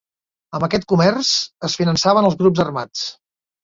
Amb 0.59 0.65
aquest 0.67 0.87
comerç, 0.93 1.31
es 1.71 1.79
finançaven 1.83 2.33
els 2.33 2.43
grups 2.45 2.67
armats. 2.69 3.09